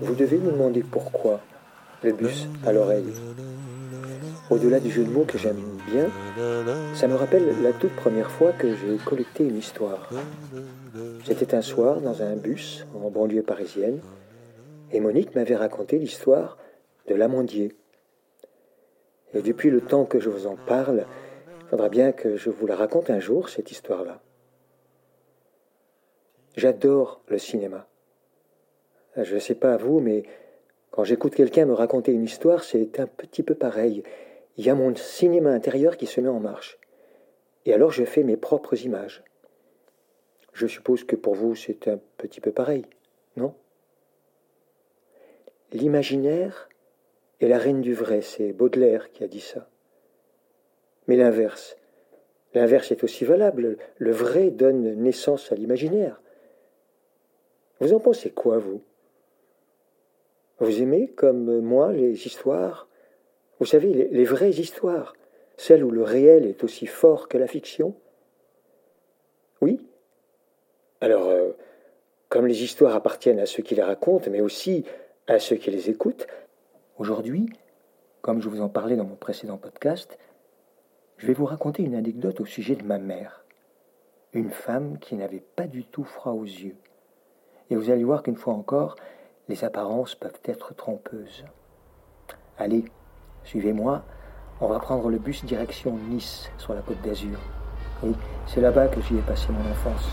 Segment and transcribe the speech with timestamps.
[0.00, 1.40] Vous devez vous demander pourquoi
[2.02, 3.12] le bus à l'oreille.
[4.50, 6.06] Au-delà du jeu de mots que j'aime bien,
[6.94, 10.08] ça me rappelle la toute première fois que j'ai collecté une histoire.
[11.24, 14.00] C'était un soir dans un bus en banlieue parisienne
[14.92, 16.56] et Monique m'avait raconté l'histoire
[17.08, 17.76] de l'amandier.
[19.34, 21.04] Et depuis le temps que je vous en parle,
[21.60, 24.22] il faudra bien que je vous la raconte un jour, cette histoire-là.
[26.56, 27.86] J'adore le cinéma.
[29.16, 30.24] Je ne sais pas vous, mais
[30.98, 34.02] quand j'écoute quelqu'un me raconter une histoire, c'est un petit peu pareil.
[34.56, 36.76] Il y a mon cinéma intérieur qui se met en marche.
[37.66, 39.22] Et alors je fais mes propres images.
[40.52, 42.84] Je suppose que pour vous c'est un petit peu pareil,
[43.36, 43.54] non?
[45.70, 46.68] L'imaginaire
[47.40, 49.70] est la reine du vrai, c'est Baudelaire qui a dit ça.
[51.06, 51.76] Mais l'inverse,
[52.54, 53.78] l'inverse est aussi valable.
[53.98, 56.20] Le vrai donne naissance à l'imaginaire.
[57.78, 58.82] Vous en pensez quoi, vous?
[60.60, 62.88] Vous aimez, comme moi, les histoires?
[63.60, 65.14] Vous savez, les, vraies histoires,
[65.56, 67.94] celles où le réel est aussi fort que la fiction?
[69.60, 69.80] Oui?
[71.00, 71.50] Alors, euh,
[72.28, 74.84] comme les histoires appartiennent à ceux qui les racontent, mais aussi
[75.26, 76.26] à ceux qui les écoutent,
[76.98, 77.48] aujourd'hui,
[78.20, 80.18] comme je vous en parlais dans mon précédent podcast,
[81.18, 83.44] je vais vous raconter une anecdote au sujet de ma mère,
[84.32, 86.76] une femme qui n'avait pas du tout froid aux yeux.
[87.70, 88.96] Et vous allez voir qu'une fois encore,
[89.48, 91.44] les apparences peuvent être trompeuses.
[92.58, 92.84] Allez,
[93.44, 94.02] suivez-moi,
[94.60, 97.38] on va prendre le bus direction Nice, sur la côte d'Azur.
[98.02, 98.14] Oui,
[98.46, 100.08] c'est là-bas que j'y ai passé mon enfance.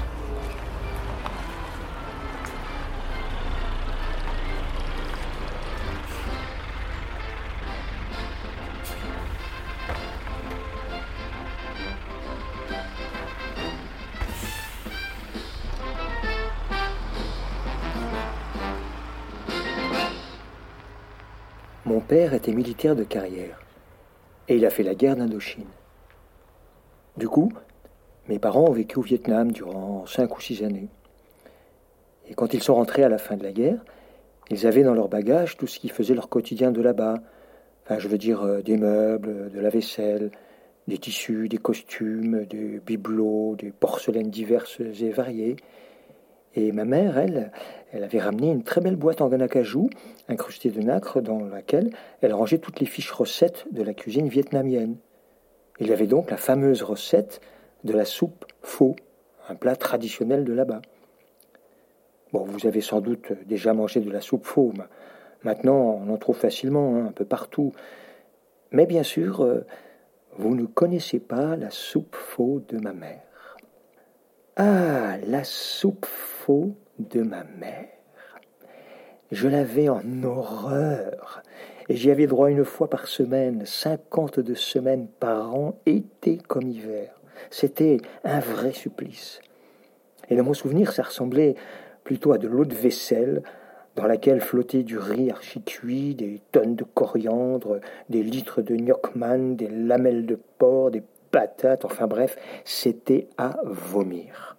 [21.96, 23.58] Mon père était militaire de carrière
[24.50, 25.70] et il a fait la guerre d'Indochine.
[27.16, 27.54] Du coup,
[28.28, 30.90] mes parents ont vécu au Vietnam durant cinq ou six années.
[32.28, 33.80] Et quand ils sont rentrés à la fin de la guerre,
[34.50, 37.16] ils avaient dans leur bagage tout ce qui faisait leur quotidien de là-bas.
[37.86, 40.32] Enfin, je veux dire euh, des meubles, de la vaisselle,
[40.90, 45.56] des tissus, des costumes, des bibelots, des porcelaines diverses et variées.
[46.56, 47.54] Et ma mère, elle,
[47.96, 49.90] elle avait ramené une très belle boîte en acajou,
[50.28, 54.98] incrustée de nacre, dans laquelle elle rangeait toutes les fiches recettes de la cuisine vietnamienne.
[55.80, 57.40] Il y avait donc la fameuse recette
[57.86, 58.98] de la soupe pho,
[59.48, 60.82] un plat traditionnel de là-bas.
[62.34, 64.74] Bon, vous avez sans doute déjà mangé de la soupe pho.
[65.44, 67.72] Maintenant, on en trouve facilement hein, un peu partout.
[68.72, 69.66] Mais bien sûr, euh,
[70.38, 73.56] vous ne connaissez pas la soupe faux de ma mère.
[74.58, 77.90] Ah, la soupe faux de ma mère.
[79.32, 81.42] Je l'avais en horreur,
[81.90, 87.12] et j'y avais droit une fois par semaine, cinquante-deux semaines par an, été comme hiver.
[87.50, 89.42] C'était un vrai supplice.
[90.30, 91.56] Et dans mon souvenir, ça ressemblait
[92.04, 93.44] plutôt à de l'eau de vaisselle,
[93.96, 97.80] dans laquelle flottait du riz archi-cuit, des tonnes de coriandre,
[98.10, 104.55] des litres de gnocchman, des lamelles de porc, des patates, enfin bref, c'était à vomir.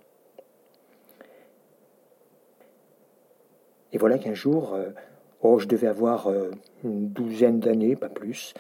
[3.92, 4.90] Et voilà qu'un jour, euh,
[5.42, 6.50] oh, je devais avoir euh,
[6.84, 8.54] une douzaine d'années, pas plus,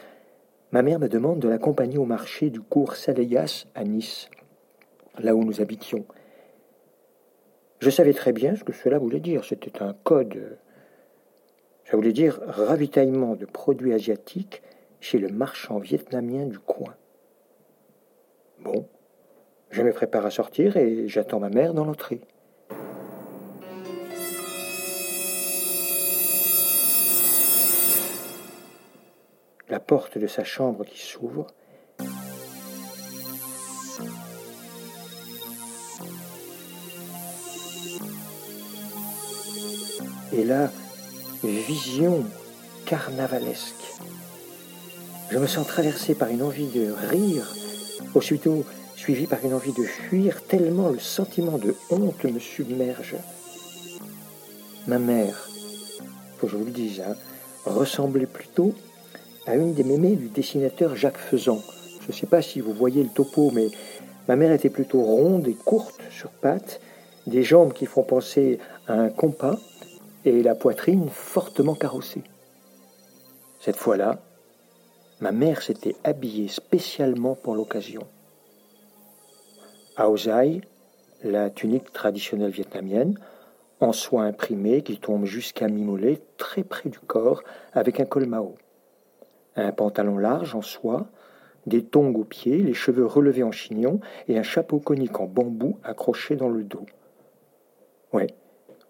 [0.72, 4.28] ma mère me demande de l'accompagner au marché du cours Saléas à Nice,
[5.18, 6.06] là où nous habitions.
[7.80, 10.58] Je savais très bien ce que cela voulait dire, c'était un code.
[11.84, 14.62] Ça voulait dire ravitaillement de produits asiatiques
[15.00, 16.94] chez le marchand vietnamien du coin.
[18.60, 18.88] Bon,
[19.70, 22.20] je me prépare à sortir et j'attends ma mère dans l'entrée.
[29.76, 31.48] La porte de sa chambre qui s'ouvre.
[40.32, 40.70] Et là,
[41.44, 42.24] vision
[42.86, 43.84] carnavalesque.
[45.30, 47.44] Je me sens traversé par une envie de rire,
[48.14, 48.64] aussitôt
[48.96, 53.16] suivi par une envie de fuir, tellement le sentiment de honte me submerge.
[54.86, 55.50] Ma mère,
[56.38, 57.14] faut que je vous le dise, hein,
[57.66, 58.74] ressemblait plutôt
[59.46, 61.62] à une des mémés du dessinateur Jacques Faisan.
[62.00, 63.68] Je ne sais pas si vous voyez le topo, mais
[64.26, 66.80] ma mère était plutôt ronde et courte sur pattes,
[67.26, 68.58] des jambes qui font penser
[68.88, 69.58] à un compas
[70.24, 72.24] et la poitrine fortement carrossée.
[73.60, 74.20] Cette fois-là,
[75.20, 78.02] ma mère s'était habillée spécialement pour l'occasion.
[79.96, 80.60] Aozai,
[81.22, 83.18] la tunique traditionnelle vietnamienne,
[83.80, 85.86] en soie imprimée qui tombe jusqu'à mi
[86.36, 88.56] très près du corps, avec un col mao.
[89.56, 91.08] Un pantalon large en soie,
[91.66, 95.78] des tongs aux pieds, les cheveux relevés en chignon et un chapeau conique en bambou
[95.82, 96.86] accroché dans le dos.
[98.12, 98.28] Ouais,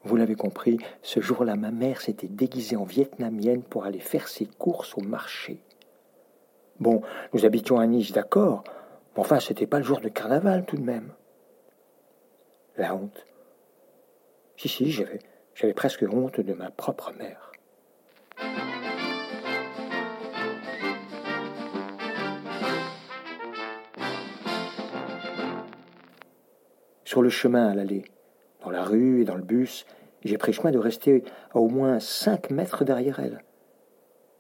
[0.05, 4.47] vous l'avez compris, ce jour-là, ma mère s'était déguisée en vietnamienne pour aller faire ses
[4.47, 5.59] courses au marché.
[6.79, 7.01] Bon,
[7.33, 8.63] nous habitions à Nice, d'accord,
[9.15, 11.13] mais enfin, c'était pas le jour de carnaval tout de même.
[12.77, 13.27] La honte.
[14.59, 15.19] Si, si, j'avais,
[15.55, 17.53] j'avais presque honte de ma propre mère.
[27.23, 28.05] Le chemin à l'aller,
[28.63, 29.87] dans la rue et dans le bus,
[30.23, 33.43] j'ai pris chemin de rester à au moins cinq mètres derrière elle.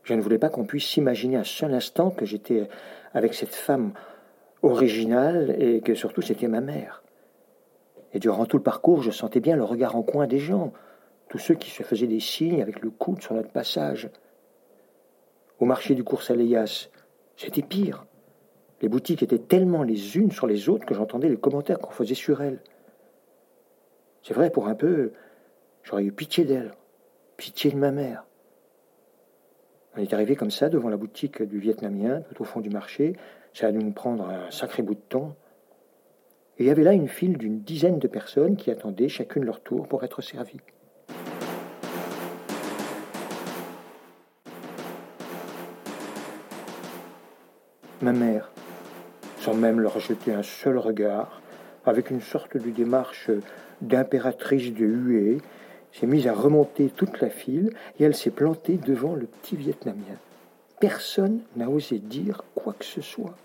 [0.03, 2.69] Je ne voulais pas qu'on puisse s'imaginer un seul instant que j'étais
[3.15, 3.93] avec cette femme
[4.63, 7.03] originale et que surtout c'était ma mère.
[8.13, 10.73] Et durant tout le parcours, je sentais bien le regard en coin des gens,
[11.29, 14.11] tous ceux qui se faisaient des signes avec le coude sur notre passage.
[15.61, 16.91] Au marché du cours Saléas,
[17.37, 18.05] c'était pire.
[18.83, 22.15] Les boutiques étaient tellement les unes sur les autres que j'entendais les commentaires qu'on faisait
[22.15, 22.61] sur elles.
[24.23, 25.13] C'est vrai, pour un peu,
[25.83, 26.75] j'aurais eu pitié d'elle,
[27.37, 28.25] pitié de ma mère.
[29.97, 33.15] On est arrivé comme ça devant la boutique du Vietnamien, tout au fond du marché.
[33.55, 35.35] Ça a dû nous prendre un sacré bout de temps.
[36.59, 39.61] Et il y avait là une file d'une dizaine de personnes qui attendaient chacune leur
[39.61, 40.61] tour pour être servies.
[48.03, 48.53] Ma mère,
[49.47, 51.41] sans même leur jeter un seul regard,
[51.85, 53.31] avec une sorte de démarche
[53.81, 55.39] d'impératrice de huée,
[55.93, 57.71] s'est mise à remonter toute la file
[58.01, 60.19] et elle s'est plantée devant le petit Vietnamien.
[60.81, 63.37] Personne n'a osé dire quoi que ce soit.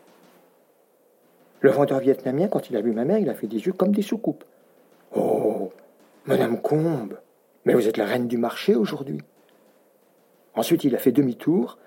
[1.60, 3.94] Le vendeur vietnamien, quand il a vu ma mère, il a fait des yeux comme
[3.94, 4.44] des soucoupes.
[5.16, 5.72] Oh,
[6.26, 7.20] Madame Combe,
[7.64, 9.22] mais vous êtes la reine du marché aujourd'hui.
[10.56, 11.78] Ensuite, il a fait demi-tour,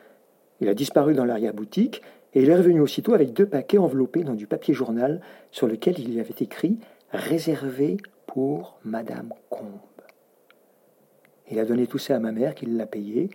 [0.61, 2.01] il a disparu dans l'arrière-boutique,
[2.35, 5.21] et il est revenu aussitôt avec deux paquets enveloppés dans du papier journal
[5.51, 6.79] sur lequel il y avait écrit
[7.13, 7.97] Réservé
[8.27, 9.81] pour Madame Combe.
[11.51, 13.31] Il a donné tout ça à ma mère qui l'a payé.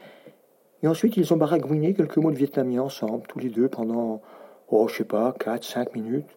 [0.84, 4.22] Et ensuite, ils ont baragouiné quelques mots de vietnamien ensemble, tous les deux, pendant,
[4.68, 6.28] oh, je sais pas, quatre, cinq minutes.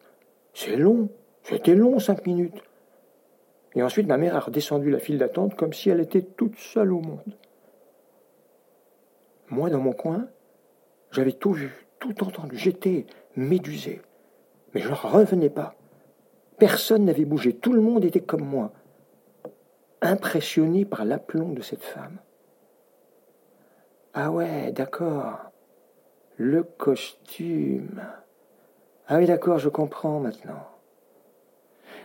[0.54, 1.08] C'est long.
[1.42, 2.62] C'était long, cinq minutes.
[3.74, 6.92] Et ensuite, ma mère a redescendu la file d'attente comme si elle était toute seule
[6.92, 7.36] au monde.
[9.48, 10.28] Moi, dans mon coin,
[11.10, 12.56] j'avais tout vu, tout entendu.
[12.56, 13.06] J'étais
[13.36, 14.02] médusé.
[14.74, 15.74] Mais je ne revenais pas.
[16.58, 17.54] Personne n'avait bougé.
[17.54, 18.72] Tout le monde était comme moi
[20.00, 22.18] impressionné par l'aplomb de cette femme.
[24.14, 25.38] Ah ouais, d'accord.
[26.36, 28.02] Le costume.
[29.06, 30.66] Ah oui, d'accord, je comprends maintenant.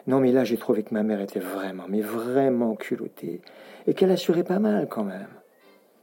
[0.06, 3.42] Non, mais là, j'ai trouvé que ma mère était vraiment, mais vraiment culottée,
[3.88, 5.28] et qu'elle assurait pas mal quand même.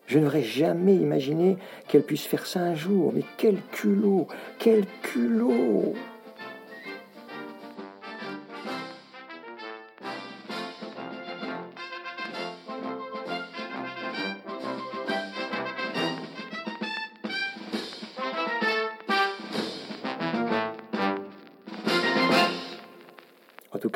[0.07, 1.57] Je n'aurais jamais imaginé
[1.89, 4.27] qu'elle puisse faire ça un jour, mais quel culot,
[4.59, 5.95] quel culot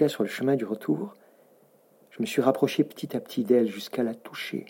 [0.07, 1.15] sur le chemin du retour,
[2.11, 4.67] je me suis rapproché petit à petit d'elle jusqu'à la toucher.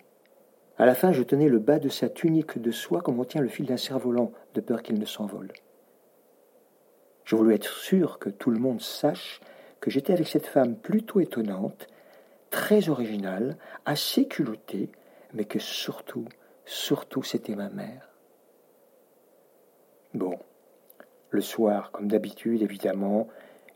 [0.78, 3.40] À la fin, je tenais le bas de sa tunique de soie comme on tient
[3.40, 5.52] le fil d'un cerf-volant, de peur qu'il ne s'envole.
[7.24, 9.40] Je voulais être sûr que tout le monde sache
[9.80, 11.88] que j'étais avec cette femme plutôt étonnante,
[12.50, 14.90] très originale, assez culottée,
[15.34, 16.26] mais que surtout,
[16.64, 18.08] surtout, c'était ma mère.
[20.14, 20.38] Bon,
[21.30, 23.26] le soir, comme d'habitude, évidemment,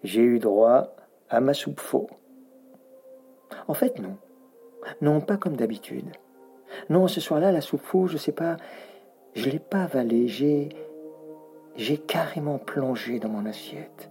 [0.04, 0.94] j'ai eu droit
[1.28, 2.09] à ma soupe faux.
[3.66, 4.16] En fait, non.
[5.00, 6.11] Non, pas comme d'habitude.
[6.91, 8.57] Non, ce soir-là, la soupe faux, je sais pas,
[9.35, 10.69] je l'ai pas avalée, j'ai.
[12.07, 14.11] Carrément plongé dans mon assiette.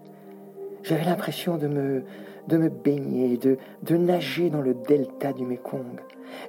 [0.84, 2.04] J'avais l'impression de me,
[2.48, 6.00] de me baigner, de, de nager dans le delta du Mekong.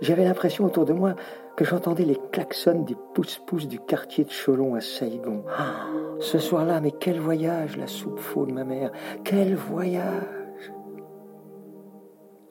[0.00, 1.14] J'avais l'impression autour de moi
[1.56, 5.44] que j'entendais les klaxons des pousse-pousse du quartier de Cholon à Saigon.
[5.56, 5.86] Ah,
[6.20, 8.90] ce soir-là, mais quel voyage, la soupe faux de ma mère.
[9.22, 10.42] Quel voyage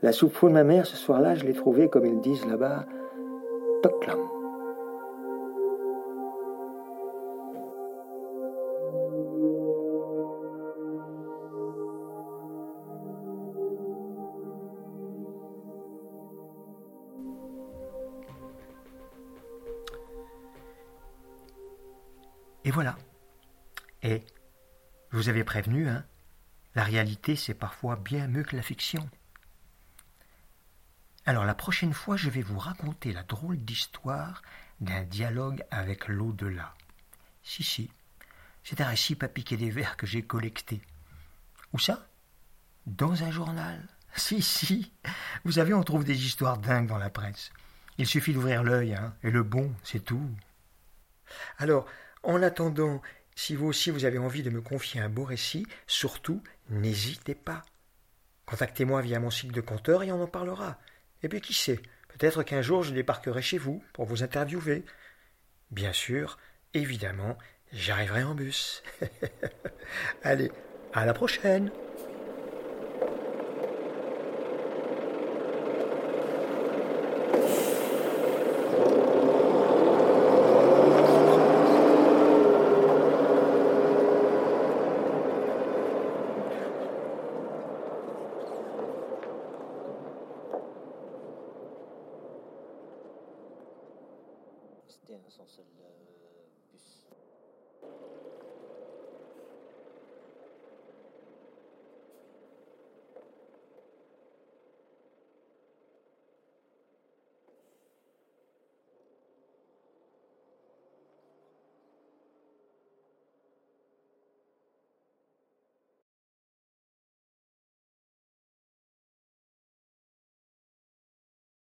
[0.04, 2.86] la soupe faux de ma mère, ce soir-là, je l'ai trouvée, comme ils disent là-bas,
[22.64, 22.96] et voilà.
[24.04, 24.24] Et
[25.12, 26.06] vous avez prévenu, hein,
[26.76, 29.10] la réalité c'est parfois bien mieux que la fiction.
[31.32, 34.42] Alors la prochaine fois, je vais vous raconter la drôle d'histoire
[34.82, 36.76] d'un dialogue avec l'au-delà.
[37.42, 37.90] Si, si,
[38.66, 40.82] c'est un récit pas piqué des vers que j'ai collecté.
[41.72, 42.06] Où ça?
[42.86, 43.82] Dans un journal.
[44.18, 44.92] Si, si.
[45.46, 47.54] Vous savez, on trouve des histoires dingues dans la presse.
[47.98, 50.30] Il suffit d'ouvrir l'œil, hein, et le bon, c'est tout.
[51.60, 51.86] Alors,
[52.24, 53.02] en attendant,
[53.36, 57.64] si vous aussi vous avez envie de me confier un beau récit, surtout, n'hésitez pas.
[58.48, 60.78] Contactez-moi via mon site de compteur et on en parlera.
[61.24, 64.84] Et puis qui sait, peut-être qu'un jour je débarquerai chez vous pour vous interviewer.
[65.70, 66.38] Bien sûr,
[66.74, 67.38] évidemment,
[67.72, 68.84] j'arriverai en bus.
[70.24, 70.52] Allez,
[70.94, 71.72] à la prochaine